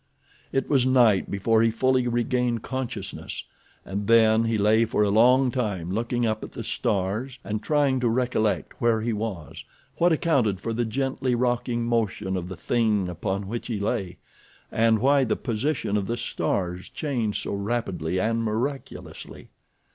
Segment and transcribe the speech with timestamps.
[0.51, 3.43] It was night before he fully regained consciousness.
[3.85, 7.99] And then he lay for a long time looking up at the stars and trying
[7.99, 9.63] to recollect where he was,
[9.97, 14.17] what accounted for the gently rocking motion of the thing upon which he lay,
[14.71, 19.49] and why the position of the stars changed so rapidly and miraculously.